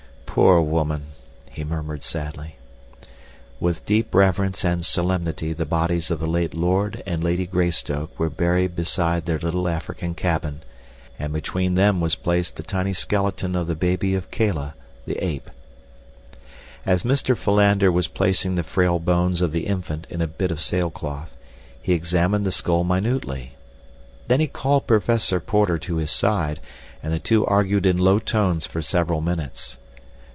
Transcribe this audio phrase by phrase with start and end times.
[0.33, 1.07] Poor woman,"
[1.49, 2.55] he murmured sadly.
[3.59, 8.29] With deep reverence and solemnity the bodies of the late Lord and Lady Greystoke were
[8.29, 10.61] buried beside their little African cabin,
[11.19, 14.73] and between them was placed the tiny skeleton of the baby of Kala,
[15.05, 15.49] the ape.
[16.85, 17.35] As Mr.
[17.35, 21.35] Philander was placing the frail bones of the infant in a bit of sail cloth,
[21.81, 23.55] he examined the skull minutely.
[24.29, 26.61] Then he called Professor Porter to his side,
[27.03, 29.77] and the two argued in low tones for several minutes.